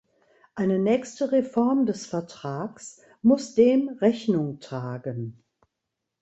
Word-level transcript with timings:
Eine 0.55 0.79
nächste 0.79 1.31
Reform 1.31 1.85
des 1.85 2.07
Vertrags 2.07 3.03
muss 3.21 3.53
dem 3.53 3.87
Rechnung 3.99 4.59
tragen. 4.59 5.43